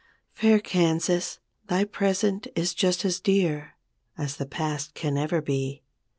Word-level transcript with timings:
Fair 0.33 0.59
Kansas! 0.59 1.37
thy 1.67 1.83
present 1.83 2.47
is 2.55 2.73
just 2.73 3.05
as 3.05 3.19
dear 3.19 3.75
As 4.17 4.37
the 4.37 4.47
past 4.47 4.95
can 4.95 5.15
ever 5.15 5.43
be. 5.43 5.83